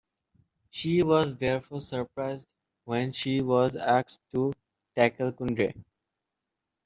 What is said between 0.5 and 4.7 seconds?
She was therefore surprised when she was asked to